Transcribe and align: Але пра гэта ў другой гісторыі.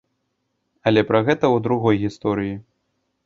Але 0.91 1.01
пра 1.09 1.19
гэта 1.27 1.37
ў 1.37 1.57
другой 1.67 1.95
гісторыі. 2.05 2.55